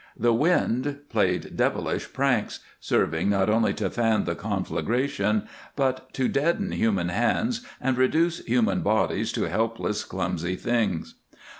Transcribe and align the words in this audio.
The 0.17 0.33
wind 0.33 1.01
played 1.09 1.55
devilish 1.55 2.11
pranks, 2.11 2.61
serving 2.79 3.29
not 3.29 3.51
only 3.51 3.71
to 3.75 3.87
fan 3.91 4.23
the 4.23 4.33
conflagration, 4.33 5.47
but 5.75 6.11
to 6.15 6.27
deaden 6.27 6.71
human 6.71 7.09
hands 7.09 7.63
and 7.79 7.95
reduce 7.95 8.43
human 8.45 8.81
bodies 8.81 9.31
to 9.33 9.43
helpless, 9.47 10.03
clumsy 10.03 10.55
things. 10.55 11.13